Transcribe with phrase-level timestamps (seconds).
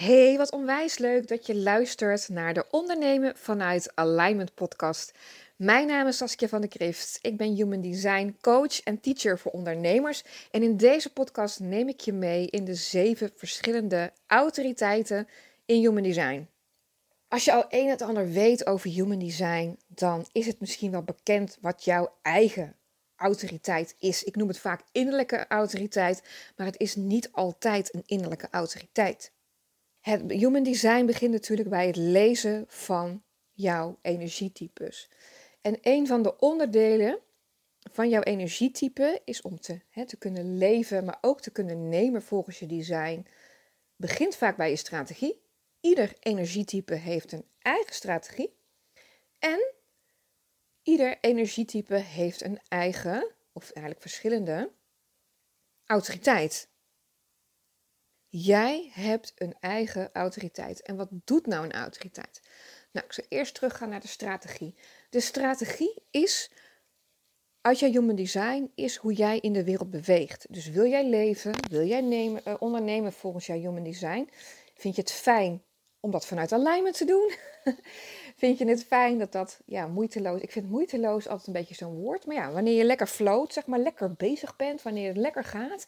[0.00, 5.12] Hey, wat onwijs leuk dat je luistert naar de Ondernemen vanuit Alignment podcast.
[5.56, 7.18] Mijn naam is Saskia van de Krift.
[7.22, 10.24] Ik ben Human Design coach en teacher voor ondernemers.
[10.50, 15.28] En in deze podcast neem ik je mee in de zeven verschillende autoriteiten
[15.66, 16.48] in Human Design.
[17.28, 21.02] Als je al een het ander weet over Human Design, dan is het misschien wel
[21.02, 22.76] bekend wat jouw eigen
[23.16, 24.24] autoriteit is.
[24.24, 26.22] Ik noem het vaak innerlijke autoriteit,
[26.56, 29.32] maar het is niet altijd een innerlijke autoriteit.
[30.00, 33.22] Het human design begint natuurlijk bij het lezen van
[33.52, 35.10] jouw energietypes.
[35.60, 37.18] En een van de onderdelen
[37.92, 42.22] van jouw energietype is om te, hè, te kunnen leven, maar ook te kunnen nemen
[42.22, 43.26] volgens je design.
[43.96, 45.42] Begint vaak bij je strategie.
[45.80, 48.54] Ieder energietype heeft een eigen strategie.
[49.38, 49.72] En
[50.82, 54.72] ieder energietype heeft een eigen, of eigenlijk verschillende,
[55.86, 56.69] autoriteit.
[58.32, 60.82] Jij hebt een eigen autoriteit.
[60.82, 62.40] En wat doet nou een autoriteit?
[62.92, 64.74] Nou, ik zal eerst teruggaan naar de strategie.
[65.08, 66.50] De strategie is,
[67.60, 70.46] uit jouw human design, is hoe jij in de wereld beweegt.
[70.50, 74.30] Dus wil jij leven, wil jij nemen, uh, ondernemen volgens jouw human design?
[74.74, 75.62] Vind je het fijn
[76.00, 77.32] om dat vanuit alignment te doen?
[78.36, 80.40] vind je het fijn dat dat, ja, moeiteloos.
[80.40, 82.26] Ik vind moeiteloos altijd een beetje zo'n woord.
[82.26, 85.86] Maar ja, wanneer je lekker float, zeg maar, lekker bezig bent, wanneer het lekker gaat,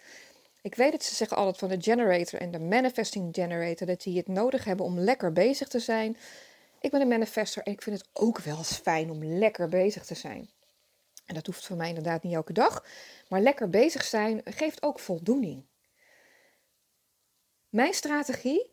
[0.62, 4.16] ik weet dat ze zeggen altijd van de generator en de manifesting generator dat die
[4.16, 6.16] het nodig hebben om lekker bezig te zijn.
[6.80, 10.04] Ik ben een manifester en ik vind het ook wel eens fijn om lekker bezig
[10.04, 10.50] te zijn.
[11.26, 12.84] En dat hoeft voor mij inderdaad niet elke dag,
[13.28, 15.64] maar lekker bezig zijn geeft ook voldoening.
[17.68, 18.70] Mijn strategie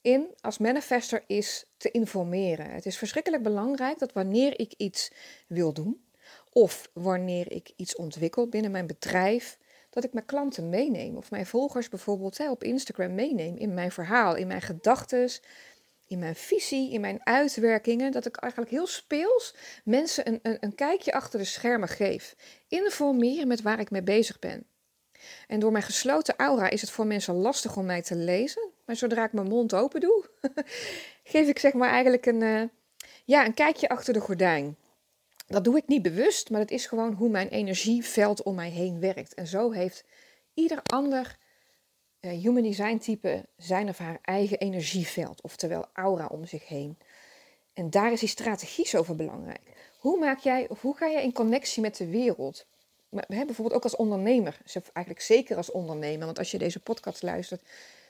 [0.00, 2.70] in als manifester is te informeren.
[2.70, 5.12] Het is verschrikkelijk belangrijk dat wanneer ik iets
[5.46, 6.08] wil doen
[6.52, 9.58] of wanneer ik iets ontwikkel binnen mijn bedrijf,
[9.90, 11.16] dat ik mijn klanten meeneem.
[11.16, 15.30] Of mijn volgers bijvoorbeeld hè, op Instagram meeneem in mijn verhaal, in mijn gedachten,
[16.06, 18.12] in mijn visie, in mijn uitwerkingen.
[18.12, 22.36] Dat ik eigenlijk heel speels mensen een, een, een kijkje achter de schermen geef.
[22.68, 24.66] Informeren met waar ik mee bezig ben.
[25.46, 28.70] En door mijn gesloten aura is het voor mensen lastig om mij te lezen.
[28.84, 30.24] Maar zodra ik mijn mond open doe,
[31.24, 32.62] geef ik zeg maar eigenlijk een, uh,
[33.24, 34.76] ja, een kijkje achter de gordijn.
[35.48, 39.00] Dat doe ik niet bewust, maar het is gewoon hoe mijn energieveld om mij heen
[39.00, 39.34] werkt.
[39.34, 40.04] En zo heeft
[40.54, 41.38] ieder ander
[42.20, 46.98] uh, human design type zijn of haar eigen energieveld, oftewel aura om zich heen.
[47.72, 49.92] En daar is die strategie zo van belangrijk.
[49.98, 52.66] Hoe maak jij, of hoe ga jij in connectie met de wereld?
[53.08, 54.58] Maar, hè, bijvoorbeeld ook als ondernemer,
[54.92, 57.62] eigenlijk zeker als ondernemer, want als je deze podcast luistert,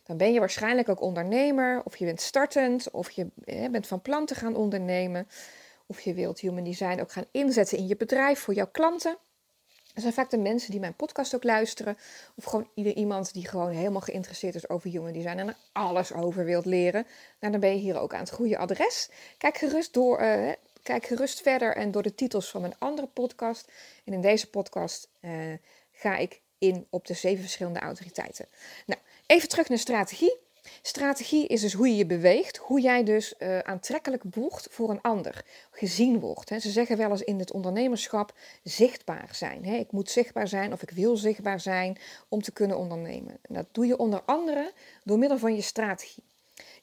[0.05, 4.03] dan ben je waarschijnlijk ook ondernemer, of je bent startend, of je hè, bent van
[4.03, 5.29] plan te gaan ondernemen.
[5.91, 9.19] Of je wilt human design ook gaan inzetten in je bedrijf voor jouw klanten.
[9.95, 11.99] Dat zijn vaak de mensen die mijn podcast ook luisteren.
[12.35, 16.13] Of gewoon ieder iemand die gewoon helemaal geïnteresseerd is over human design en er alles
[16.13, 17.07] over wilt leren.
[17.41, 19.09] Nou, dan ben je hier ook aan het goede adres.
[19.39, 23.73] Kijk gerust, door, uh, kijk gerust verder en door de titels van mijn andere podcast.
[24.05, 25.31] En in deze podcast uh,
[25.93, 28.47] ga ik in op de zeven verschillende autoriteiten.
[28.87, 30.37] Nou, even terug naar strategie.
[30.83, 35.01] Strategie is dus hoe je je beweegt, hoe jij dus uh, aantrekkelijk wordt voor een
[35.01, 36.49] ander, gezien wordt.
[36.49, 36.59] Hè.
[36.59, 39.65] Ze zeggen wel eens in het ondernemerschap zichtbaar zijn.
[39.65, 39.77] Hè.
[39.77, 43.39] Ik moet zichtbaar zijn of ik wil zichtbaar zijn om te kunnen ondernemen.
[43.43, 44.73] En dat doe je onder andere
[45.05, 46.25] door middel van je strategie.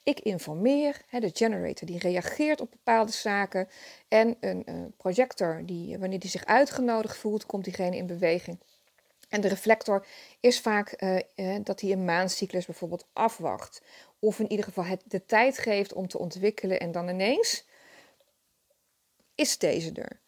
[0.03, 3.67] Ik informeer, hè, de generator die reageert op bepaalde zaken
[4.07, 8.59] en een uh, projector die wanneer die zich uitgenodigd voelt, komt diegene in beweging.
[9.29, 10.05] En de reflector
[10.39, 13.81] is vaak uh, uh, dat hij een maancyclus bijvoorbeeld afwacht.
[14.19, 17.65] Of in ieder geval het de tijd geeft om te ontwikkelen en dan ineens
[19.35, 20.19] is deze er.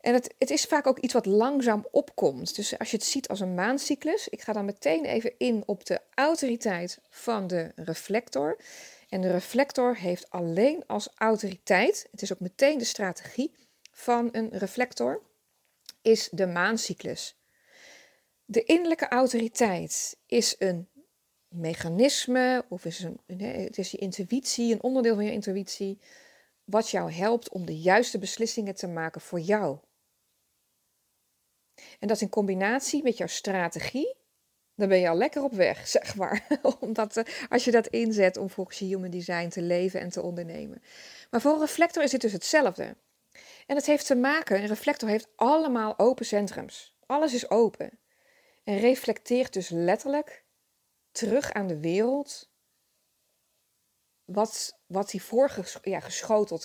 [0.00, 2.56] En het, het is vaak ook iets wat langzaam opkomt.
[2.56, 5.86] Dus als je het ziet als een maancyclus, ik ga dan meteen even in op
[5.86, 8.58] de autoriteit van de reflector.
[9.08, 13.54] En de reflector heeft alleen als autoriteit, het is ook meteen de strategie
[13.92, 15.22] van een reflector,
[16.02, 17.39] is de maancyclus.
[18.50, 20.88] De innerlijke autoriteit is een
[21.48, 25.98] mechanisme of is een, het is je intuïtie, een onderdeel van je intuïtie,
[26.64, 29.78] wat jou helpt om de juiste beslissingen te maken voor jou.
[31.98, 34.16] En dat in combinatie met jouw strategie,
[34.74, 36.46] dan ben je al lekker op weg, zeg maar.
[36.80, 40.82] Omdat als je dat inzet om volgens je human design te leven en te ondernemen.
[41.30, 42.96] Maar voor een reflector is het dus hetzelfde.
[43.66, 46.94] En het heeft te maken, een reflector heeft allemaal open centrums.
[47.06, 47.99] Alles is open.
[48.78, 50.44] Reflecteert dus letterlijk
[51.12, 52.50] terug aan de wereld
[54.32, 55.20] wat, wat hij
[55.82, 56.00] ja,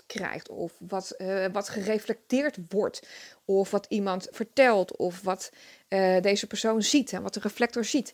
[0.05, 3.07] krijgt, of wat, uh, wat gereflecteerd wordt,
[3.45, 5.51] of wat iemand vertelt, of wat
[5.89, 8.13] uh, deze persoon ziet en wat de reflector ziet.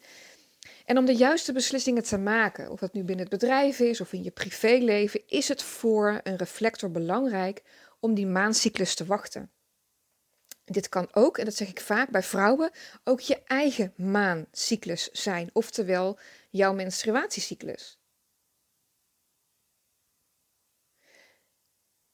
[0.85, 4.13] En om de juiste beslissingen te maken, of dat nu binnen het bedrijf is of
[4.13, 7.63] in je privéleven, is het voor een reflector belangrijk
[7.99, 9.51] om die maancyclus te wachten.
[10.65, 12.71] Dit kan ook, en dat zeg ik vaak bij vrouwen,
[13.03, 16.19] ook je eigen maancyclus zijn, oftewel
[16.49, 17.99] jouw menstruatiecyclus.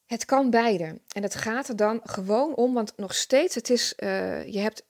[0.05, 1.01] Het kan beide.
[1.11, 4.85] En het gaat er dan gewoon om, want nog steeds, het is, uh, je hebt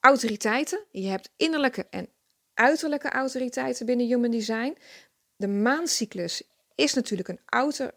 [0.00, 2.08] autoriteiten, je hebt innerlijke en
[2.54, 4.76] uiterlijke autoriteiten binnen Human Design.
[5.36, 6.42] De maancyclus
[6.74, 7.94] is natuurlijk een outer,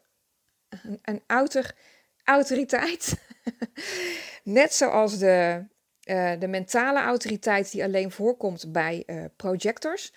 [0.70, 1.76] een, een outer
[2.24, 3.14] autoriteit.
[4.44, 5.66] Net zoals de,
[6.06, 10.14] uh, de mentale autoriteit die alleen voorkomt bij uh, projectors.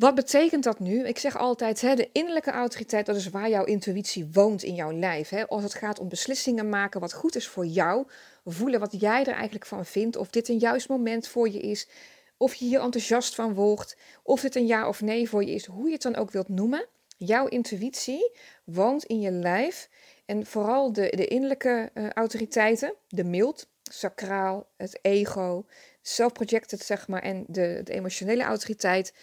[0.00, 1.06] Wat betekent dat nu?
[1.06, 4.92] Ik zeg altijd, hè, de innerlijke autoriteit, dat is waar jouw intuïtie woont in jouw
[4.92, 5.28] lijf.
[5.28, 5.48] Hè.
[5.48, 8.06] Als het gaat om beslissingen maken, wat goed is voor jou,
[8.44, 11.88] voelen wat jij er eigenlijk van vindt, of dit een juist moment voor je is,
[12.36, 15.66] of je hier enthousiast van wordt, of dit een ja of nee voor je is,
[15.66, 16.86] hoe je het dan ook wilt noemen.
[17.16, 18.32] Jouw intuïtie
[18.64, 19.88] woont in je lijf
[20.30, 25.66] en vooral de, de innerlijke uh, autoriteiten, de mild, sacraal, het ego,
[26.02, 29.14] self-projected zeg maar, en de, de emotionele autoriteit.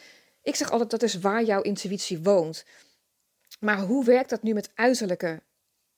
[0.41, 2.65] Ik zeg altijd dat is waar jouw intuïtie woont.
[3.59, 5.41] Maar hoe werkt dat nu met uiterlijke,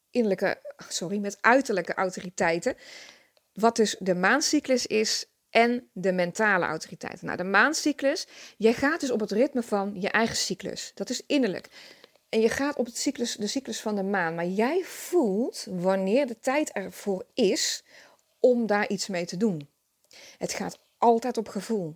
[0.09, 2.75] innerlijke, sorry, met uiterlijke autoriteiten?
[3.53, 7.21] Wat dus de maancyclus is en de mentale autoriteit.
[7.21, 8.27] Nou, de maancyclus,
[8.57, 10.91] jij gaat dus op het ritme van je eigen cyclus.
[10.93, 11.67] Dat is innerlijk.
[12.29, 14.35] En je gaat op het cyclus, de cyclus van de maan.
[14.35, 17.83] Maar jij voelt wanneer de tijd ervoor is
[18.39, 19.69] om daar iets mee te doen.
[20.37, 21.95] Het gaat altijd op gevoel.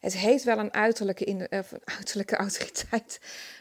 [0.00, 3.20] Het heet wel een uiterlijke, in, uh, uiterlijke autoriteit,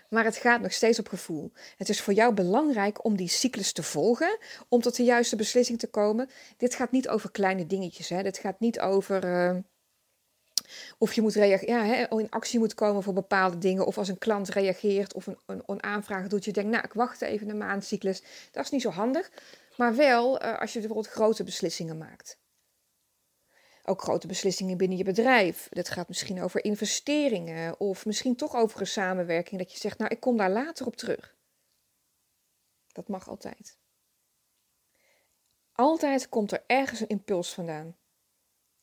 [0.10, 1.52] maar het gaat nog steeds op gevoel.
[1.78, 4.38] Het is voor jou belangrijk om die cyclus te volgen,
[4.68, 6.30] om tot de juiste beslissing te komen.
[6.58, 8.10] Dit gaat niet over kleine dingetjes.
[8.10, 8.24] Hè.
[8.24, 9.58] Dit gaat niet over uh,
[10.98, 13.86] of je moet ja, hè, in actie moet komen voor bepaalde dingen.
[13.86, 17.22] Of als een klant reageert of een, een, aanvraag doet, je denkt, nou, ik wacht
[17.22, 18.24] even een maandcyclus.
[18.52, 19.32] Dat is niet zo handig.
[19.78, 22.40] Maar wel uh, als je bijvoorbeeld grote beslissingen maakt.
[23.84, 25.68] Ook grote beslissingen binnen je bedrijf.
[25.70, 29.62] Dat gaat misschien over investeringen of misschien toch over een samenwerking.
[29.62, 31.36] Dat je zegt, nou, ik kom daar later op terug.
[32.88, 33.78] Dat mag altijd.
[35.72, 37.98] Altijd komt er ergens een impuls vandaan.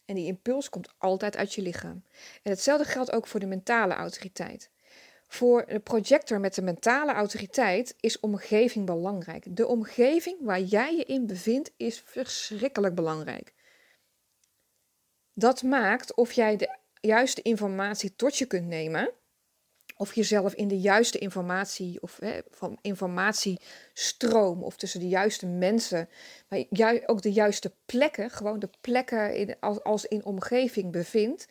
[0.06, 2.04] En die impuls komt altijd uit je lichaam.
[2.42, 4.70] En hetzelfde geldt ook voor de mentale autoriteit.
[5.28, 9.56] Voor de projector met de mentale autoriteit is omgeving belangrijk.
[9.56, 13.54] De omgeving waar jij je in bevindt is verschrikkelijk belangrijk.
[15.32, 19.10] Dat maakt of jij de juiste informatie tot je kunt nemen,
[19.96, 26.08] of jezelf in de juiste informatie of hè, van informatiestroom of tussen de juiste mensen,
[26.48, 31.48] maar ju ook de juiste plekken, gewoon de plekken in, als, als in omgeving bevindt,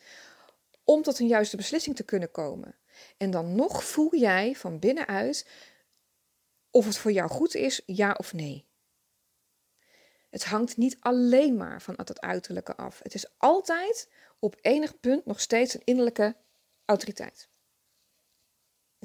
[0.84, 2.74] om tot een juiste beslissing te kunnen komen.
[3.16, 5.46] En dan nog voel jij van binnenuit
[6.70, 8.66] of het voor jou goed is, ja of nee.
[10.30, 13.00] Het hangt niet alleen maar van het uiterlijke af.
[13.02, 16.36] Het is altijd op enig punt nog steeds een innerlijke
[16.84, 17.48] autoriteit.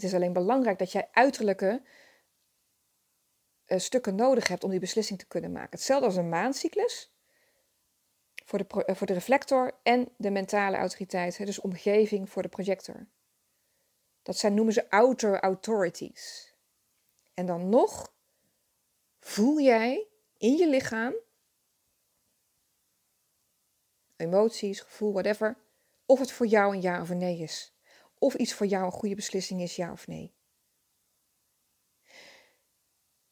[0.01, 1.81] Het is alleen belangrijk dat jij uiterlijke
[3.67, 5.69] uh, stukken nodig hebt om die beslissing te kunnen maken.
[5.71, 7.11] Hetzelfde als een maancyclus
[8.45, 12.49] voor de, uh, voor de reflector en de mentale autoriteit, hè, dus omgeving voor de
[12.49, 13.07] projector.
[14.21, 16.55] Dat zijn, noemen ze outer authorities.
[17.33, 18.13] En dan nog
[19.19, 21.13] voel jij in je lichaam,
[24.15, 25.57] emoties, gevoel, whatever,
[26.05, 27.70] of het voor jou een ja of een nee is.
[28.23, 30.33] Of iets voor jou een goede beslissing is, ja of nee.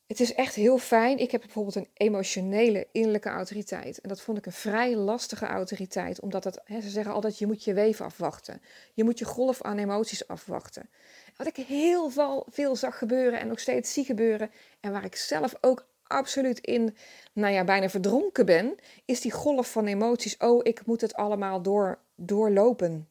[0.08, 1.18] Het is echt heel fijn.
[1.18, 4.02] Ik heb bijvoorbeeld een emotionele innerlijke autoriteit.
[4.02, 6.20] En dat vond ik een vrij lastige autoriteit.
[6.20, 8.62] Omdat het, hè, ze zeggen altijd, je moet je weven afwachten.
[8.94, 10.90] Je moet je golf aan emoties afwachten.
[11.36, 14.52] Wat ik heel veel, veel zag gebeuren en nog steeds zie gebeuren.
[14.80, 16.96] En waar ik zelf ook absoluut in,
[17.34, 20.38] nou ja, bijna verdronken ben, is die golf van emoties.
[20.38, 23.10] Oh, ik moet het allemaal door, doorlopen.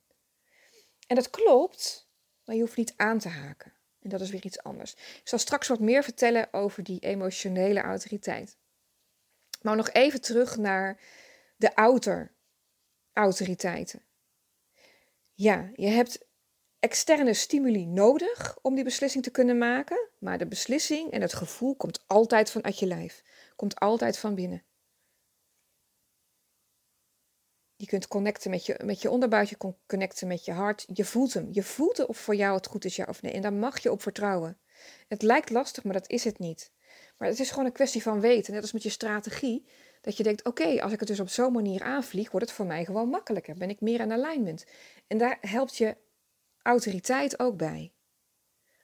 [1.09, 2.09] En dat klopt,
[2.45, 3.73] maar je hoeft niet aan te haken.
[4.01, 4.93] En dat is weer iets anders.
[4.93, 8.57] Ik zal straks wat meer vertellen over die emotionele autoriteit.
[9.63, 11.01] Maar nog even terug naar
[11.57, 12.33] de outer
[13.13, 14.03] autoriteiten.
[15.35, 16.27] Ja, je hebt
[16.79, 21.77] externe stimuli nodig om die beslissing te kunnen maken, maar de beslissing en het gevoel
[21.77, 23.23] komt altijd vanuit je lijf,
[23.57, 24.63] komt altijd van binnen.
[27.81, 30.87] Je kunt connecten met je, met je onderbuik, je kunt connecten met je hart.
[30.93, 31.49] Je voelt hem.
[31.51, 33.33] Je voelt of voor jou het goed is, ja of nee.
[33.33, 34.59] En daar mag je op vertrouwen.
[35.09, 36.73] Het lijkt lastig, maar dat is het niet.
[37.19, 38.53] Maar het is gewoon een kwestie van weten.
[38.53, 39.67] Net als met je strategie.
[40.01, 42.67] Dat je denkt, oké, als ik het dus op zo'n manier aanvlieg, wordt het voor
[42.67, 43.55] mij gewoon makkelijker.
[43.57, 44.65] Ben ik meer in alignment.
[45.07, 45.97] En daar helpt je
[46.63, 47.93] autoriteit ook bij.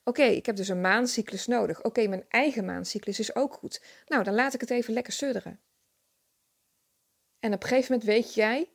[0.05, 1.85] Oké, ik heb dus een maancyclus nodig.
[1.85, 3.83] Oké, mijn eigen maancyclus is ook goed.
[4.07, 5.61] Nou, dan laat ik het even lekker sudderen.
[7.41, 8.74] En op een gegeven moment weet jij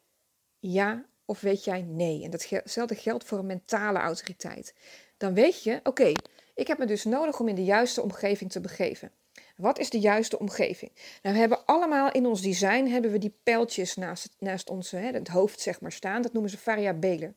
[0.59, 2.23] ja of weet jij nee.
[2.23, 4.73] En datzelfde geldt voor een mentale autoriteit.
[5.17, 6.11] Dan weet je, oké,
[6.55, 9.11] ik heb me dus nodig om in de juiste omgeving te begeven.
[9.55, 10.91] Wat is de juiste omgeving?
[11.21, 15.27] Nou, we hebben allemaal in ons design hebben we die pijltjes naast, naast ons, het
[15.27, 16.21] hoofd zeg maar, staan.
[16.21, 17.35] Dat noemen ze variabelen.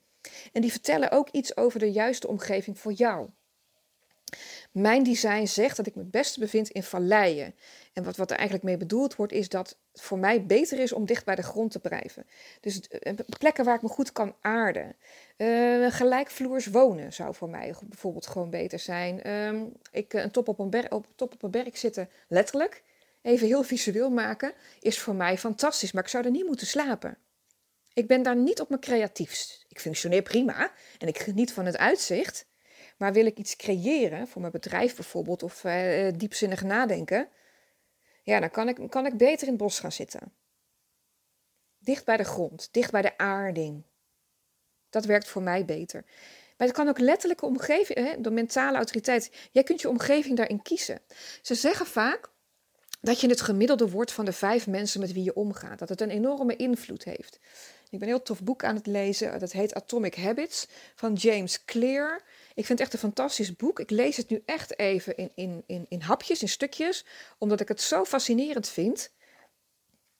[0.52, 3.28] En die vertellen ook iets over de juiste omgeving voor jou.
[4.72, 7.54] Mijn design zegt dat ik me het beste bevind in valleien.
[7.92, 10.92] En wat, wat er eigenlijk mee bedoeld wordt, is dat het voor mij beter is
[10.92, 12.26] om dicht bij de grond te blijven.
[12.60, 14.96] Dus eh, plekken waar ik me goed kan aarden.
[15.36, 19.20] Uh, gelijkvloers wonen zou voor mij bijvoorbeeld gewoon beter zijn.
[19.26, 22.82] Uh, ik, een top op een, berg, op, top op een berg zitten, letterlijk,
[23.22, 25.92] even heel visueel maken, is voor mij fantastisch.
[25.92, 27.18] Maar ik zou er niet moeten slapen.
[27.94, 29.64] Ik ben daar niet op mijn creatiefst.
[29.68, 32.46] Ik functioneer prima en ik geniet van het uitzicht.
[32.98, 37.28] Maar wil ik iets creëren, voor mijn bedrijf bijvoorbeeld, of uh, diepzinnig nadenken,
[38.22, 40.32] ja, dan kan ik, kan ik beter in het bos gaan zitten.
[41.78, 43.82] Dicht bij de grond, dicht bij de aarding.
[44.90, 46.04] Dat werkt voor mij beter.
[46.56, 49.48] Maar het kan ook letterlijke omgeving, hè, de mentale autoriteit.
[49.50, 51.00] Jij kunt je omgeving daarin kiezen.
[51.42, 52.30] Ze zeggen vaak
[53.00, 55.78] dat je het gemiddelde wordt van de vijf mensen met wie je omgaat.
[55.78, 57.38] Dat het een enorme invloed heeft.
[57.92, 59.40] Ik ben een heel tof boek aan het lezen.
[59.40, 62.22] Dat heet Atomic Habits van James Clear.
[62.54, 63.80] Ik vind het echt een fantastisch boek.
[63.80, 67.04] Ik lees het nu echt even in, in, in, in hapjes, in stukjes,
[67.38, 69.12] omdat ik het zo fascinerend vind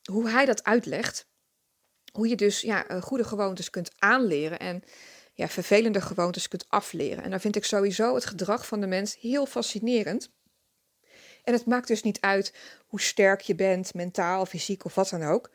[0.03, 1.27] hoe hij dat uitlegt.
[2.13, 4.83] Hoe je dus ja, eh, goede gewoontes kunt aanleren en
[5.35, 7.25] ja, vervelende gewoontes kunt afleren.
[7.25, 10.31] En dan vind ik sowieso het gedrag van de mens heel fascinerend.
[11.45, 12.55] En het maakt dus niet uit
[12.87, 15.51] hoe sterk je bent, mentaal, fysiek of wat dan ook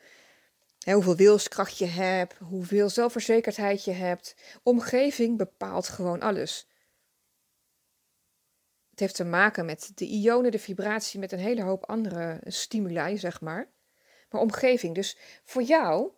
[0.84, 4.34] hoeveel wilskracht je hebt, hoeveel zelfverzekerdheid je hebt.
[4.62, 6.68] Omgeving bepaalt gewoon alles.
[8.90, 13.18] Het heeft te maken met de ionen, de vibratie, met een hele hoop andere stimuli,
[13.18, 13.68] zeg maar.
[14.30, 16.10] Maar omgeving, dus voor jou,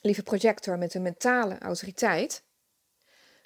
[0.00, 2.44] lieve projector met een mentale autoriteit,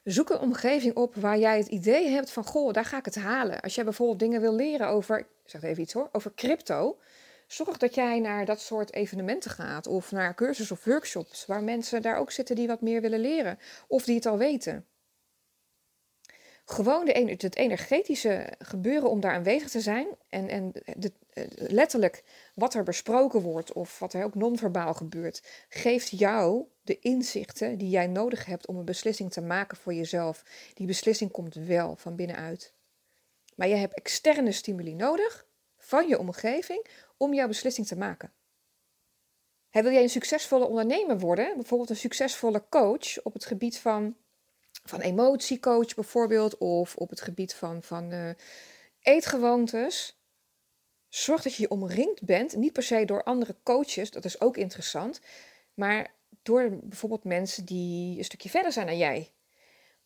[0.04, 3.14] zoek een omgeving op waar jij het idee hebt van, goh, daar ga ik het
[3.14, 3.60] halen.
[3.60, 6.98] Als jij bijvoorbeeld dingen wil leren over, ik zeg even iets hoor, over crypto,
[7.52, 12.02] Zorg dat jij naar dat soort evenementen gaat of naar cursussen of workshops waar mensen
[12.02, 14.86] daar ook zitten die wat meer willen leren of die het al weten.
[16.64, 21.12] Gewoon de, het energetische gebeuren om daar aanwezig te zijn en, en de,
[21.54, 22.22] letterlijk
[22.54, 27.88] wat er besproken wordt of wat er ook non-verbaal gebeurt, geeft jou de inzichten die
[27.88, 30.44] jij nodig hebt om een beslissing te maken voor jezelf.
[30.74, 32.74] Die beslissing komt wel van binnenuit.
[33.54, 35.48] Maar je hebt externe stimuli nodig
[35.90, 38.32] van je omgeving om jouw beslissing te maken.
[39.70, 44.16] wil jij een succesvolle ondernemer worden, bijvoorbeeld een succesvolle coach op het gebied van,
[44.84, 48.30] van emotiecoach bijvoorbeeld, of op het gebied van, van uh,
[49.00, 50.20] eetgewoontes,
[51.08, 54.56] zorg dat je je omringd bent, niet per se door andere coaches, dat is ook
[54.56, 55.20] interessant,
[55.74, 59.32] maar door bijvoorbeeld mensen die een stukje verder zijn dan jij.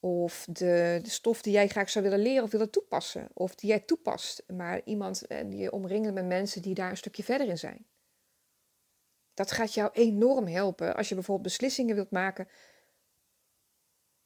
[0.04, 3.28] Of de, de stof die jij graag zou willen leren of willen toepassen.
[3.34, 4.44] Of die jij toepast.
[4.46, 7.86] Maar iemand eh, die je omringen met mensen die daar een stukje verder in zijn.
[9.34, 12.48] Dat gaat jou enorm helpen als je bijvoorbeeld beslissingen wilt maken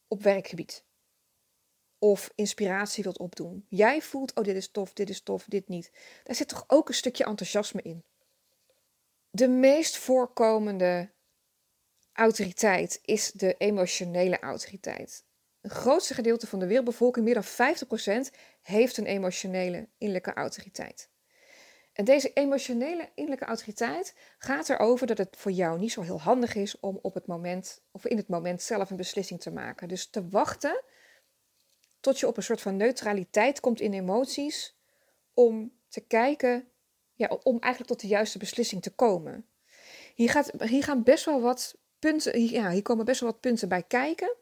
[0.08, 0.84] op werkgebied.
[1.98, 3.66] Of inspiratie wilt opdoen.
[3.68, 5.90] Jij voelt, oh dit is tof, dit is tof, dit niet.
[6.24, 8.04] Daar zit toch ook een stukje enthousiasme in.
[9.30, 11.10] De meest voorkomende
[12.12, 15.26] autoriteit is de emotionele autoriteit.
[15.60, 21.10] Het grootste gedeelte van de wereldbevolking, meer dan 50%, heeft een emotionele innerlijke autoriteit.
[21.92, 26.54] En deze emotionele innerlijke autoriteit gaat erover dat het voor jou niet zo heel handig
[26.54, 29.88] is om op het moment of in het moment zelf een beslissing te maken.
[29.88, 30.82] Dus te wachten
[32.00, 34.76] tot je op een soort van neutraliteit komt in emoties
[35.34, 36.68] om te kijken,
[37.14, 39.46] ja, om eigenlijk tot de juiste beslissing te komen.
[40.14, 43.68] Hier, gaat, hier gaan best wel wat punten, ja, hier komen best wel wat punten
[43.68, 44.36] bij kijken.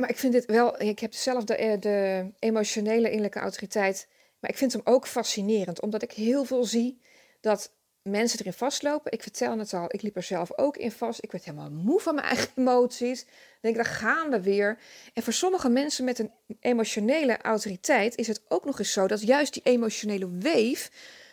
[0.00, 4.50] Maar ik vind dit wel, ik heb zelf de, eh, de emotionele innerlijke autoriteit, maar
[4.50, 7.00] ik vind hem ook fascinerend, omdat ik heel veel zie
[7.40, 9.12] dat mensen erin vastlopen.
[9.12, 11.22] Ik vertel het al, ik liep er zelf ook in vast.
[11.22, 13.26] Ik werd helemaal moe van mijn eigen emoties.
[13.60, 14.78] Denk daar gaan we weer.
[15.14, 19.22] En voor sommige mensen met een emotionele autoriteit is het ook nog eens zo dat
[19.22, 20.90] juist die emotionele weef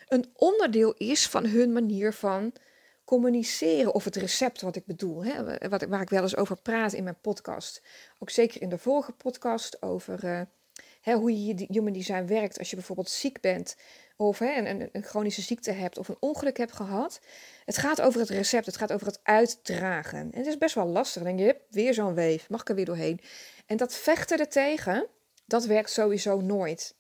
[0.08, 2.54] een onderdeel is van hun manier van
[3.08, 6.94] communiceren of het recept wat ik bedoel, hè, wat, waar ik wel eens over praat
[6.94, 7.82] in mijn podcast.
[8.20, 10.42] Ook zeker in de vorige podcast over uh,
[11.02, 13.76] hè, hoe je human design werkt als je bijvoorbeeld ziek bent
[14.18, 17.20] of hè, een, chronische ziekte hebt of een ongeluk hebt gehad.
[17.66, 20.20] Het gaat over het recept, het gaat over het uitdragen.
[20.20, 21.24] En het is best wel lastig.
[21.24, 23.22] Dan denk je, weer zo'n weef, mag ik er weer doorheen?
[23.66, 25.08] En dat vechten ertegen,
[25.46, 26.96] dat werkt sowieso nooit.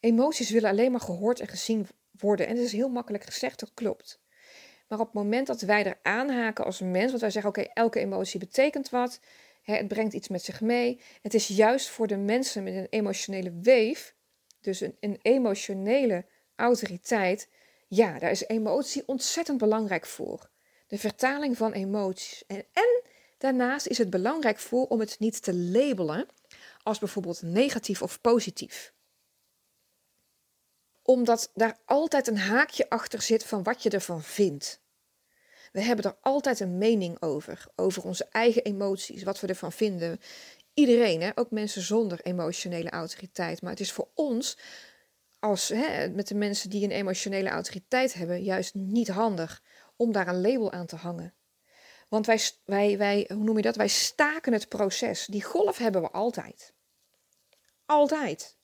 [0.00, 1.88] Emoties willen alleen maar gehoord en gezien
[2.22, 2.46] worden.
[2.46, 4.20] En het is heel makkelijk gezegd, dat klopt.
[4.88, 8.00] Maar op het moment dat wij er aanhaken als mens, want wij zeggen: oké, elke
[8.00, 9.20] emotie betekent wat,
[9.62, 11.00] hè, het brengt iets met zich mee.
[11.22, 14.14] Het is juist voor de mensen met een emotionele weef,
[14.60, 16.24] dus een, een emotionele
[16.56, 17.48] autoriteit,
[17.88, 20.50] ja, daar is emotie ontzettend belangrijk voor.
[20.86, 22.44] De vertaling van emoties.
[22.46, 23.02] En, en
[23.38, 26.26] daarnaast is het belangrijk voor om het niet te labelen
[26.82, 28.92] als bijvoorbeeld negatief of positief
[31.12, 34.80] omdat daar altijd een haakje achter zit van wat je ervan vindt.
[35.72, 40.20] We hebben er altijd een mening over, over onze eigen emoties, wat we ervan vinden.
[40.74, 41.30] Iedereen, hè?
[41.34, 43.62] ook mensen zonder emotionele autoriteit.
[43.62, 44.58] Maar het is voor ons,
[45.38, 49.62] als, hè, met de mensen die een emotionele autoriteit hebben, juist niet handig
[49.96, 51.34] om daar een label aan te hangen.
[52.08, 53.76] Want wij, wij, wij, hoe noem je dat?
[53.76, 55.26] Wij staken het proces.
[55.26, 56.74] Die golf hebben we altijd.
[57.86, 58.60] Altijd.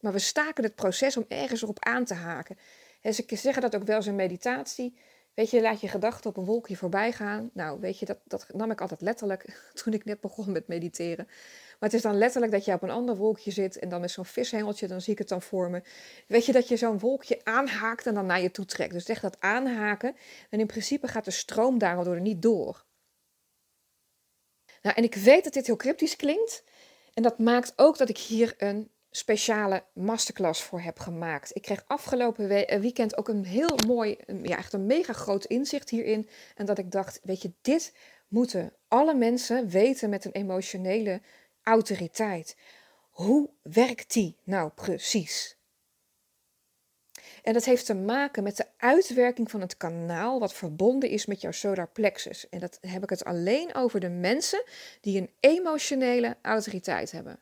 [0.00, 2.58] Maar we staken het proces om ergens erop aan te haken.
[3.00, 4.98] En ze zeggen dat ook wel in meditatie.
[5.34, 7.50] Weet je, laat je gedachten op een wolkje voorbij gaan.
[7.52, 11.24] Nou, weet je, dat, dat nam ik altijd letterlijk toen ik net begon met mediteren.
[11.26, 14.10] Maar het is dan letterlijk dat je op een ander wolkje zit en dan met
[14.10, 15.82] zo'n vishengeltje, dan zie ik het dan voor me.
[16.26, 18.92] Weet je, dat je zo'n wolkje aanhaakt en dan naar je toe trekt.
[18.92, 20.16] Dus echt dat aanhaken.
[20.50, 22.84] En in principe gaat de stroom daardoor niet door.
[24.82, 26.64] Nou, en ik weet dat dit heel cryptisch klinkt.
[27.14, 31.56] En dat maakt ook dat ik hier een speciale masterclass voor heb gemaakt.
[31.56, 35.90] Ik kreeg afgelopen eh, weekend ook een heel mooi, ja, echt een mega groot inzicht
[35.90, 36.28] hierin.
[36.54, 37.92] En dat ik dacht, weet je, dit
[38.28, 41.20] moeten alle mensen weten met een emotionele
[41.62, 42.56] autoriteit.
[43.10, 45.58] Hoe werkt die nou precies?
[47.42, 51.40] En dat heeft te maken met de uitwerking van het kanaal wat verbonden is met
[51.40, 52.48] jouw solar plexus.
[52.48, 54.64] En dat heb ik het alleen over de mensen
[55.00, 57.40] die een emotionele autoriteit hebben.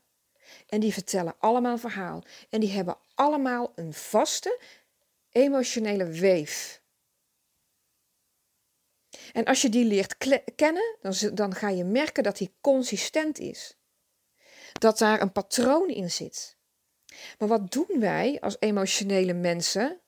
[0.66, 2.22] En die vertellen allemaal verhaal.
[2.50, 4.60] En die hebben allemaal een vaste
[5.30, 6.82] emotionele weef.
[9.32, 10.16] En als je die leert
[10.54, 13.76] kennen, dan, dan ga je merken dat die consistent is.
[14.72, 16.56] Dat daar een patroon in zit.
[17.38, 20.00] Maar wat doen wij als emotionele mensen,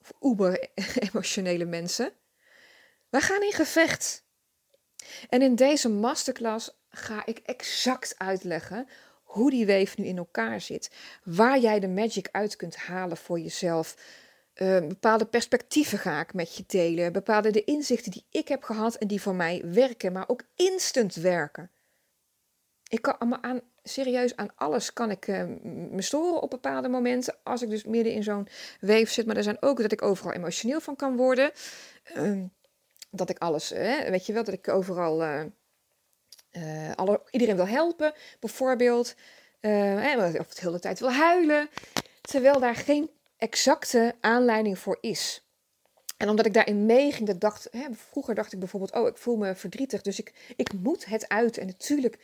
[0.00, 2.12] of uber-emotionele mensen?
[3.08, 4.26] Wij gaan in gevecht.
[5.28, 8.88] En in deze masterclass ga ik exact uitleggen
[9.28, 10.90] hoe die weef nu in elkaar zit.
[11.24, 13.96] Waar jij de magic uit kunt halen voor jezelf.
[14.54, 17.12] Uh, bepaalde perspectieven ga ik met je delen.
[17.12, 21.14] Bepaalde de inzichten die ik heb gehad en die voor mij werken, maar ook instant
[21.14, 21.70] werken.
[22.88, 25.44] Ik kan aan, serieus aan alles kan ik uh,
[25.90, 27.36] me storen op bepaalde momenten.
[27.42, 28.48] Als ik dus midden in zo'n
[28.80, 29.26] weef zit.
[29.26, 31.50] Maar er zijn ook dat ik overal emotioneel van kan worden.
[32.16, 32.42] Uh,
[33.10, 33.68] dat ik alles,
[34.08, 35.44] weet je wel, dat ik overal eh,
[36.52, 39.14] uh, alle, iedereen wil helpen, bijvoorbeeld.
[39.60, 41.68] Uh, of het de hele tijd wil huilen.
[42.20, 45.42] Terwijl daar geen exacte aanleiding voor is.
[46.16, 49.36] En omdat ik daarin meeging, dat dacht, hè, vroeger dacht ik bijvoorbeeld, oh, ik voel
[49.36, 51.62] me verdrietig, dus ik, ik moet het uiten.
[51.62, 52.18] En natuurlijk,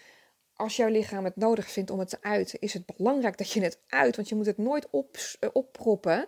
[0.55, 3.61] als jouw lichaam het nodig vindt om het te uiten, is het belangrijk dat je
[3.63, 6.27] het uit, want je moet het nooit op, uh, opproppen.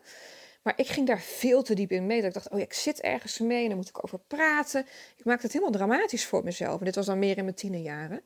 [0.66, 2.18] Maar ik ging daar veel te diep in mee.
[2.18, 4.86] Dat ik dacht, oh ja, ik zit ergens mee en daar moet ik over praten.
[5.16, 6.78] Ik maakte het helemaal dramatisch voor mezelf.
[6.78, 8.22] En dit was dan meer in mijn tienerjaren.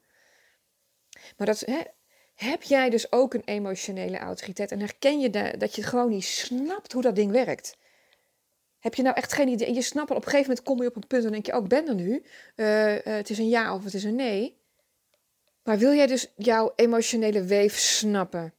[1.37, 1.81] Maar dat, hè,
[2.35, 4.73] heb jij dus ook een emotionele autoriteit?
[4.73, 7.77] En herken je dat je gewoon niet snapt hoe dat ding werkt?
[8.79, 9.67] Heb je nou echt geen idee?
[9.67, 11.57] En je snapt, op een gegeven moment kom je op een punt en denk je,
[11.57, 12.23] oh, ik ben er nu.
[12.57, 14.59] Uh, uh, het is een ja of het is een nee.
[15.63, 18.55] Maar wil jij dus jouw emotionele weef snappen?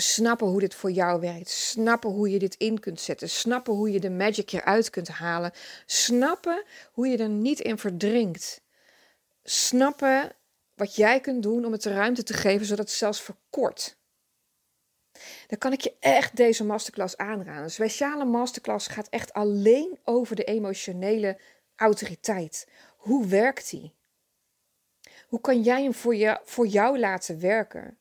[0.00, 3.90] Snappen hoe dit voor jou werkt, snappen hoe je dit in kunt zetten, snappen hoe
[3.92, 5.52] je de magic eruit kunt halen,
[5.86, 8.60] snappen hoe je er niet in verdrinkt,
[9.42, 10.32] snappen
[10.74, 13.98] wat jij kunt doen om het de ruimte te geven zodat het zelfs verkort.
[15.46, 17.62] Dan kan ik je echt deze masterclass aanraden.
[17.62, 21.38] Een speciale masterclass gaat echt alleen over de emotionele
[21.76, 22.68] autoriteit.
[22.96, 23.94] Hoe werkt die?
[25.26, 27.99] Hoe kan jij hem voor, je, voor jou laten werken?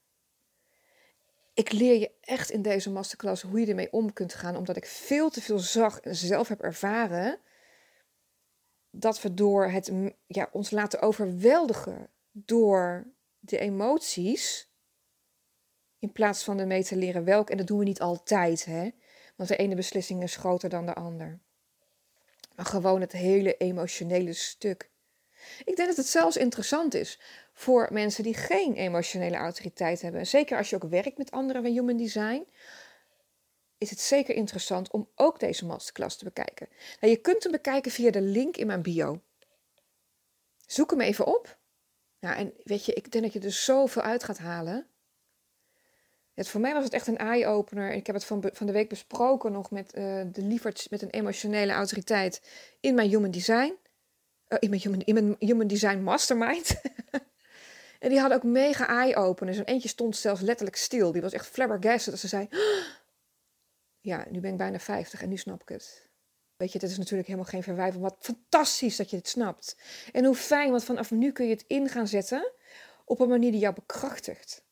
[1.60, 4.86] Ik leer je echt in deze masterclass hoe je ermee om kunt gaan, omdat ik
[4.86, 7.40] veel te veel zag en zelf heb ervaren
[8.92, 9.92] dat we door het
[10.28, 13.08] ja, ons laten overweldigen door
[13.40, 14.72] de emoties,
[16.00, 18.90] in plaats van ermee te leren welk, en dat doen we niet altijd, hè?
[19.36, 21.40] want de ene beslissing is groter dan de ander.
[22.56, 24.90] Maar gewoon het hele emotionele stuk.
[25.66, 27.20] Ik denk dat het zelfs interessant is
[27.60, 30.28] voor mensen die geen emotionele autoriteit hebben.
[30.28, 32.48] Zeker als je ook werkt met anderen van Human Design,
[33.78, 36.68] is het zeker interessant om ook deze masterclass te bekijken.
[37.00, 39.22] Nou, je kunt hem bekijken via de link in mijn bio.
[40.66, 41.58] Zoek hem even op
[42.20, 44.88] Nou, en weet je, ik denk dat je er zoveel uit gaat halen.
[46.34, 47.92] Het, voor mij was het echt een eye-opener.
[47.92, 51.10] Ik heb het van, van de week besproken nog met uh, de lieverds met een
[51.10, 52.42] emotionele autoriteit
[52.80, 53.78] in mijn human design.
[54.48, 56.82] Uh, in, mijn in mijn human design mastermind.
[58.00, 59.58] en die had ook mega eye-openers.
[59.58, 61.12] En eentje stond zelfs letterlijk stil.
[61.12, 62.48] Die was echt flabbergasted als ze zei...
[64.02, 66.08] Ja, nu ben ik bijna 50 en nu snap ik het.
[66.56, 68.00] Weet je, het is natuurlijk helemaal geen verwijver.
[68.00, 69.78] Wat fantastisch dat je het snapt.
[70.12, 72.52] En hoe fijn, want vanaf nu kun je het in gaan zetten
[73.06, 74.64] op een manier die jou bekrachtigt.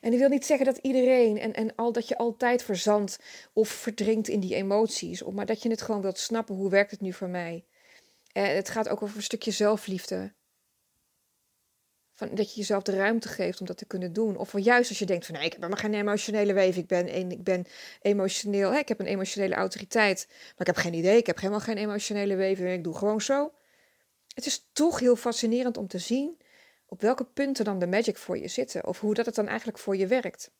[0.00, 3.18] En ik wil niet zeggen dat iedereen en, en al dat je altijd verzandt
[3.52, 6.54] of verdrinkt in die emoties, maar dat je het gewoon wilt snappen.
[6.54, 7.64] Hoe werkt het nu voor mij?
[8.32, 10.32] Eh, het gaat ook over een stukje zelfliefde.
[12.30, 14.36] Dat je jezelf de ruimte geeft om dat te kunnen doen.
[14.36, 16.76] Of juist als je denkt van nee, ik heb maar geen emotionele weef.
[16.76, 17.64] Ik ben, ik ben
[18.02, 20.26] emotioneel, hè, ik heb een emotionele autoriteit.
[20.28, 22.58] Maar ik heb geen idee, ik heb helemaal geen emotionele weef.
[22.58, 23.52] Ik doe gewoon zo.
[24.34, 26.40] Het is toch heel fascinerend om te zien
[26.86, 28.86] op welke punten dan de magic voor je zitten.
[28.86, 30.50] Of hoe dat het dan eigenlijk voor je werkt.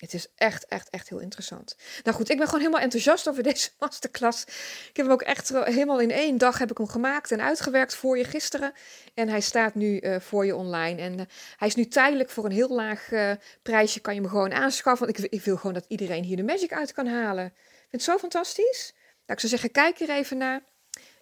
[0.00, 1.76] Het is echt, echt, echt heel interessant.
[2.02, 4.44] Nou goed, ik ben gewoon helemaal enthousiast over deze masterclass.
[4.88, 7.94] Ik heb hem ook echt helemaal in één dag heb ik hem gemaakt en uitgewerkt
[7.94, 8.72] voor je gisteren.
[9.14, 11.00] En hij staat nu uh, voor je online.
[11.00, 11.24] En uh,
[11.56, 13.32] hij is nu tijdelijk voor een heel laag uh,
[13.62, 14.00] prijsje.
[14.00, 15.06] Kan je hem gewoon aanschaffen.
[15.06, 17.46] Want ik, ik, wil gewoon dat iedereen hier de magic uit kan halen.
[17.46, 17.52] Ik
[17.90, 18.92] vind het zo fantastisch.
[18.94, 20.62] Nou, ik zou zeggen, kijk er even naar.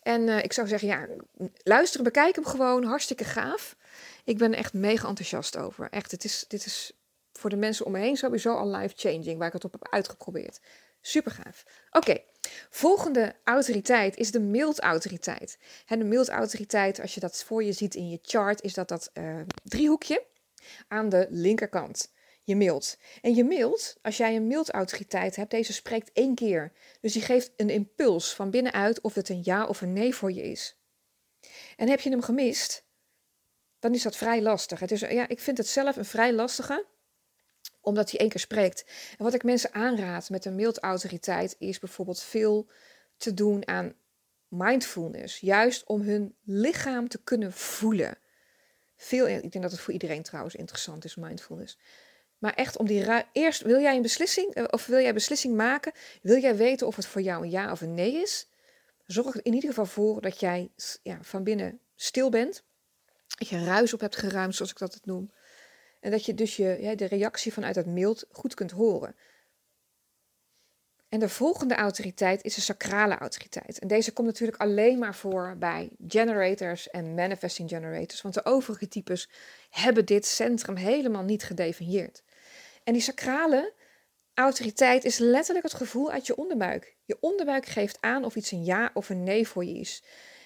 [0.03, 1.07] En ik zou zeggen, ja,
[1.63, 2.85] luister, bekijk hem gewoon.
[2.85, 3.77] Hartstikke gaaf.
[4.25, 5.89] Ik ben echt mega enthousiast over.
[5.91, 6.93] Echt, het is, dit is
[7.39, 10.61] voor de mensen om me heen sowieso al life-changing, waar ik het op heb uitgeprobeerd.
[11.01, 11.65] Super gaaf.
[11.91, 12.19] Oké,
[12.71, 15.59] volgende autoriteit is de mild-autoriteit.
[15.87, 19.41] de mild-autoriteit, als je dat voor je ziet in je chart, is dat dat uh,
[19.65, 20.25] driehoekje
[20.89, 22.13] aan de linkerkant.
[22.43, 22.99] Je mild.
[23.21, 26.73] En je mild, als jij een mild-autoriteit hebt, deze spreekt één keer.
[27.01, 30.33] Dus die geeft een impuls van binnenuit of het een ja of een nee voor
[30.33, 30.77] je is.
[31.77, 32.87] En heb je hem gemist,
[33.79, 34.81] dan is dat vrij lastig.
[34.81, 36.87] Het is, ja, ik vind het zelf een vrij lastige
[37.89, 38.85] omdat hij één keer spreekt.
[39.19, 42.67] En wat ik mensen aanraad met een mild autoriteit is bijvoorbeeld veel
[43.17, 43.95] te doen aan
[44.49, 45.41] mindfulness.
[45.41, 48.19] Juist om hun lichaam te kunnen voelen.
[48.97, 51.79] Veel, ik denk dat het voor iedereen trouwens interessant is, mindfulness.
[52.39, 55.57] Maar echt om die eerst wil jij een beslissing eh, of wil jij een beslissing
[55.57, 55.93] maken?
[56.23, 58.49] Wil jij weten of het voor jou een ja of een nee is?
[59.07, 60.71] Zorg er in ieder geval voor dat jij
[61.03, 62.63] ja, van binnen stil bent.
[63.39, 65.31] Dat je ruis op hebt geruimd, zoals ik dat het noem.
[66.01, 69.15] En dat je dus je, de reactie vanuit het mild goed kunt horen.
[71.09, 73.79] En de volgende autoriteit is de sacrale autoriteit.
[73.79, 78.23] En deze komt natuurlijk alleen maar voor bij generators en manifesting generators.
[78.23, 79.29] Want de overige types
[79.71, 82.23] hebben dit centrum helemaal niet gedefinieerd.
[82.85, 83.73] En die sacrale
[84.35, 86.97] autoriteit is letterlijk het gevoel uit je onderbuik.
[87.05, 90.03] Je onderbuik geeft aan of iets een ja of een nee voor je is.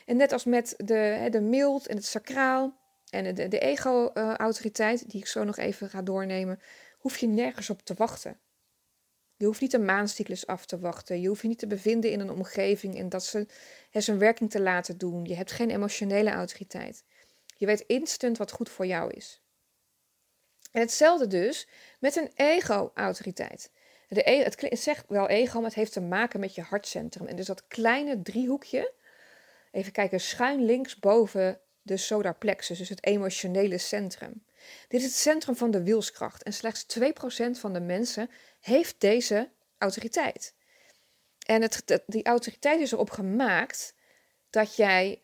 [0.07, 2.81] En net als met de, de mild en het sacraal,
[3.13, 6.61] en de, de ego-autoriteit, die ik zo nog even ga doornemen,
[6.99, 8.39] hoef je nergens op te wachten.
[9.37, 11.21] Je hoeft niet een maancyclus af te wachten.
[11.21, 13.47] Je hoeft je niet te bevinden in een omgeving en dat ze
[13.91, 15.25] zijn werking te laten doen.
[15.25, 17.05] Je hebt geen emotionele autoriteit.
[17.57, 19.43] Je weet instant wat goed voor jou is.
[20.71, 23.71] En hetzelfde dus met een ego-autoriteit.
[24.09, 27.27] De e het zegt wel ego, maar het heeft te maken met je hartcentrum.
[27.27, 28.93] En dus dat kleine driehoekje,
[29.71, 34.45] even kijken, schuin links boven de solar plexus, dus het emotionele centrum.
[34.89, 37.03] Dit is het centrum van de wilskracht en slechts 2%
[37.51, 40.55] van de mensen heeft deze autoriteit.
[41.47, 43.95] En het, die autoriteit is erop gemaakt
[44.51, 45.21] dat jij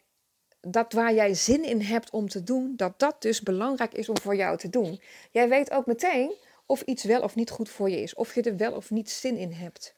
[0.61, 4.19] dat waar jij zin in hebt om te doen, dat dat dus belangrijk is om
[4.19, 5.01] voor jou te doen.
[5.31, 6.35] Jij weet ook meteen
[6.67, 9.11] of iets wel of niet goed voor je is, of je er wel of niet
[9.11, 9.95] zin in hebt.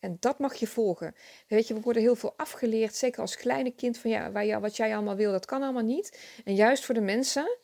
[0.00, 1.14] En dat mag je volgen.
[1.48, 4.76] Weet je, we worden heel veel afgeleerd, zeker als kleine kind, van ja, waar wat
[4.76, 6.18] jij allemaal wil, dat kan allemaal niet.
[6.44, 7.58] En juist voor de mensen,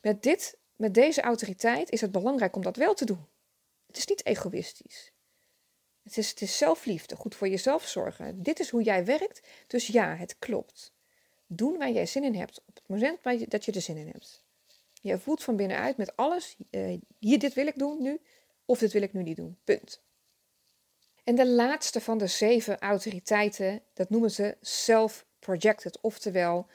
[0.00, 3.26] met, dit, met deze autoriteit is het belangrijk om dat wel te doen.
[3.86, 5.12] Het is niet egoïstisch.
[6.02, 8.42] Het is, het is zelfliefde, goed voor jezelf zorgen.
[8.42, 10.92] Dit is hoe jij werkt, dus ja, het klopt.
[11.46, 14.44] Doen waar jij zin in hebt, op het moment dat je er zin in hebt.
[14.92, 18.20] Je voelt van binnenuit met alles, uh, hier, dit wil ik doen nu,
[18.64, 19.58] of dit wil ik nu niet doen.
[19.64, 20.00] Punt.
[21.24, 26.66] En de laatste van de zeven autoriteiten, dat noemen ze self-projected, oftewel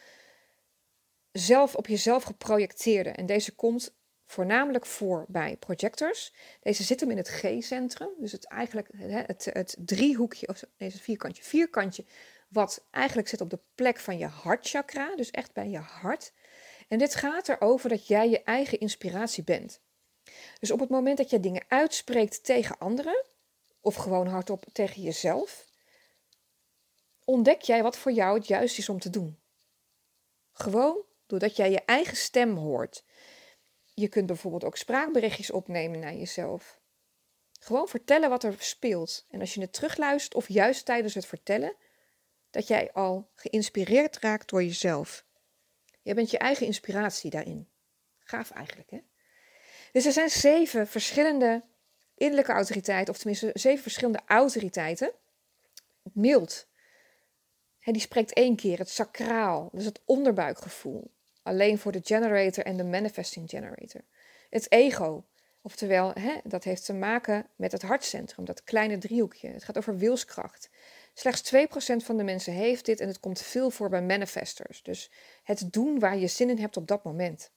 [1.31, 3.09] zelf op jezelf geprojecteerde.
[3.09, 6.33] En deze komt voornamelijk voor bij projectors.
[6.61, 11.43] Deze zit hem in het G-centrum, dus het eigenlijk het, het driehoekje, of deze vierkantje,
[11.43, 12.05] vierkantje,
[12.49, 16.33] wat eigenlijk zit op de plek van je hartchakra, dus echt bij je hart.
[16.87, 19.81] En dit gaat erover dat jij je eigen inspiratie bent.
[20.59, 23.23] Dus op het moment dat je dingen uitspreekt tegen anderen,
[23.81, 25.65] of gewoon hardop tegen jezelf,
[27.23, 29.39] ontdek jij wat voor jou het juist is om te doen.
[30.51, 33.03] Gewoon doordat jij je eigen stem hoort.
[33.93, 36.79] Je kunt bijvoorbeeld ook spraakberichtjes opnemen naar jezelf.
[37.59, 39.25] Gewoon vertellen wat er speelt.
[39.29, 41.75] En als je het terugluistert of juist tijdens het vertellen,
[42.49, 45.25] dat jij al geïnspireerd raakt door jezelf.
[46.01, 47.69] Je bent je eigen inspiratie daarin.
[48.19, 48.99] Gaaf eigenlijk, hè?
[49.91, 51.63] Dus er zijn zeven verschillende
[52.17, 55.11] innerlijke autoriteiten, of tenminste zeven verschillende autoriteiten.
[56.13, 56.67] Mild,
[57.79, 61.11] hè, die spreekt één keer, het sacraal, dus het onderbuikgevoel.
[61.43, 64.01] Alleen voor de generator en de manifesting generator.
[64.49, 65.25] Het ego,
[65.61, 69.49] oftewel, hè, dat heeft te maken met het hartcentrum, dat kleine driehoekje.
[69.49, 70.69] Het gaat over wilskracht.
[71.13, 74.83] Slechts 2% van de mensen heeft dit en het komt veel voor bij manifestors.
[74.83, 75.11] Dus
[75.43, 77.51] het doen waar je zin in hebt op dat moment.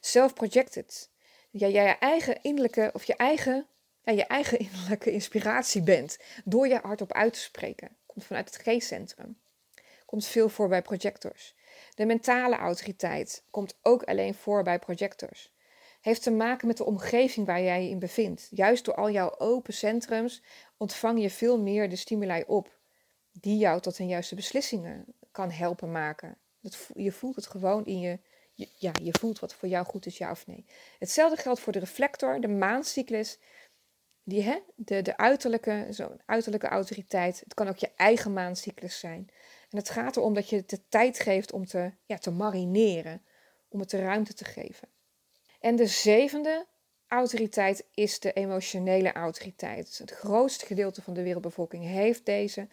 [0.00, 1.10] Self-projected.
[1.56, 3.66] Ja, jij je eigen innerlijke of je eigen,
[4.02, 7.96] ja, je eigen innerlijke inspiratie bent door je hardop uit te spreken.
[8.06, 9.38] Komt vanuit het geestcentrum.
[10.06, 11.54] Komt veel voor bij projectors.
[11.94, 15.52] De mentale autoriteit komt ook alleen voor bij projectors.
[16.00, 18.48] Heeft te maken met de omgeving waar jij je in bevindt.
[18.50, 20.42] Juist door al jouw open centrums
[20.76, 22.78] ontvang je veel meer de stimuli op
[23.32, 26.38] die jou tot een juiste beslissingen kan helpen maken.
[26.94, 28.18] Je voelt het gewoon in je,
[28.54, 30.66] ja, je voelt wat voor jou goed is, ja of nee.
[30.98, 33.38] Hetzelfde geldt voor de reflector, de maancyclus,
[34.22, 37.40] die, hè, de, de uiterlijke, zo'n uiterlijke autoriteit.
[37.40, 39.30] Het kan ook je eigen maancyclus zijn.
[39.70, 43.24] En het gaat erom dat je de tijd geeft om te, ja, te marineren,
[43.68, 44.88] om het de ruimte te geven.
[45.60, 46.66] En de zevende
[47.06, 49.98] autoriteit is de emotionele autoriteit.
[49.98, 52.68] Het grootste gedeelte van de wereldbevolking heeft deze.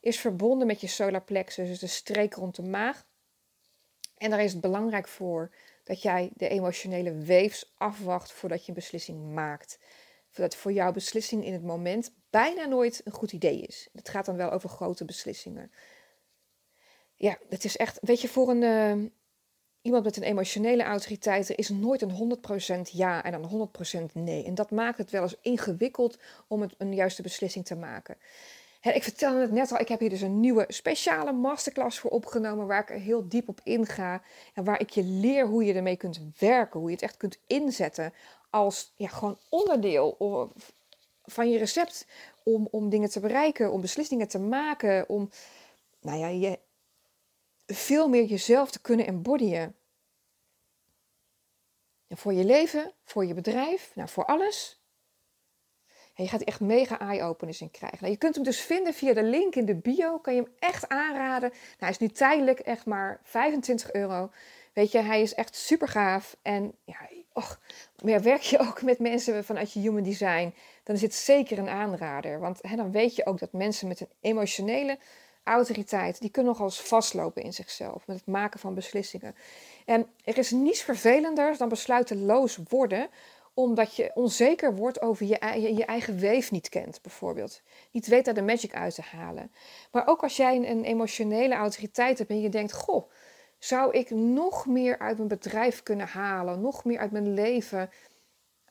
[0.00, 3.06] Is verbonden met je solar plexus, dus de streek rond de maag.
[4.22, 5.50] En daar is het belangrijk voor
[5.84, 9.78] dat jij de emotionele weefs afwacht voordat je een beslissing maakt.
[10.30, 13.88] Voordat voor jouw beslissing in het moment bijna nooit een goed idee is.
[13.92, 15.72] Het gaat dan wel over grote beslissingen.
[17.16, 19.08] Ja, het is echt, weet je, voor een, uh,
[19.82, 22.40] iemand met een emotionele autoriteit er is nooit een
[22.88, 23.70] 100% ja en een
[24.10, 24.44] 100% nee.
[24.44, 28.16] En dat maakt het wel eens ingewikkeld om een juiste beslissing te maken.
[28.90, 32.66] Ik vertelde het net al, ik heb hier dus een nieuwe speciale masterclass voor opgenomen
[32.66, 34.22] waar ik er heel diep op inga.
[34.54, 37.38] En waar ik je leer hoe je ermee kunt werken, hoe je het echt kunt
[37.46, 38.12] inzetten
[38.50, 40.16] als ja, gewoon onderdeel
[41.24, 42.06] van je recept
[42.42, 45.30] om, om dingen te bereiken, om beslissingen te maken, om
[46.00, 46.58] nou ja, je,
[47.66, 49.76] veel meer jezelf te kunnen embodyen.
[52.08, 54.81] En voor je leven, voor je bedrijf, nou voor alles.
[56.14, 57.98] En je gaat echt mega eye-openers in krijgen.
[58.00, 60.18] Nou, je kunt hem dus vinden via de link in de bio.
[60.18, 61.48] Kan je hem echt aanraden.
[61.48, 64.30] Nou, hij is nu tijdelijk echt maar 25 euro.
[64.72, 66.36] Weet je, hij is echt super gaaf.
[66.42, 67.60] En ja, och,
[68.02, 72.40] werk je ook met mensen vanuit je human design, dan is dit zeker een aanrader.
[72.40, 74.98] Want hè, dan weet je ook dat mensen met een emotionele
[75.44, 79.34] autoriteit, die kunnen nogal eens vastlopen in zichzelf met het maken van beslissingen.
[79.84, 83.08] En er is niets vervelender dan besluiteloos worden,
[83.54, 87.62] omdat je onzeker wordt over je, je, eigen weef niet kent, bijvoorbeeld.
[87.90, 89.52] Niet weet daar de magic uit te halen.
[89.90, 93.10] Maar ook als jij een, een emotionele autoriteit hebt en je denkt, goh,
[93.58, 97.90] zou ik nog meer uit mijn bedrijf kunnen halen, nog meer uit mijn leven,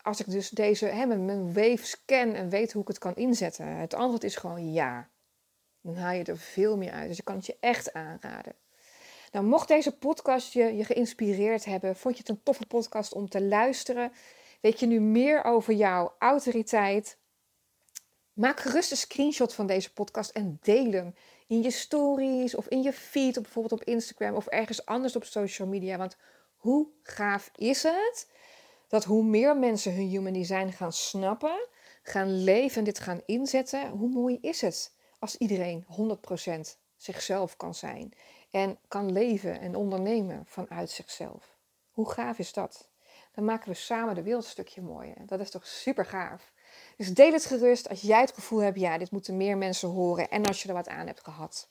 [0.01, 3.65] als ik dus deze, hè, mijn waves ken en weet hoe ik het kan inzetten?
[3.67, 5.09] Het antwoord is gewoon ja.
[5.81, 7.07] Dan haal je er veel meer uit.
[7.07, 8.53] Dus ik kan het je echt aanraden.
[9.31, 13.29] Nou, mocht deze podcast je, je geïnspireerd hebben, vond je het een toffe podcast om
[13.29, 14.11] te luisteren?
[14.61, 17.17] Weet je nu meer over jouw autoriteit?
[18.33, 21.13] Maak gerust een screenshot van deze podcast en deel hem
[21.47, 25.23] in je stories of in je feed, of bijvoorbeeld op Instagram of ergens anders op
[25.23, 25.97] social media.
[25.97, 26.17] Want
[26.55, 28.29] hoe gaaf is het
[28.87, 31.67] dat hoe meer mensen hun human design gaan snappen,
[32.03, 36.59] gaan leven en dit gaan inzetten, hoe mooi is het als iedereen 100%
[36.97, 38.13] zichzelf kan zijn
[38.51, 41.57] en kan leven en ondernemen vanuit zichzelf.
[41.91, 42.90] Hoe gaaf is dat?
[43.31, 45.25] Dan maken we samen de wereld een stukje mooier.
[45.25, 46.51] Dat is toch super gaaf.
[46.97, 50.29] Dus deel het gerust als jij het gevoel hebt, ja, dit moeten meer mensen horen
[50.29, 51.69] en als je er wat aan hebt gehad.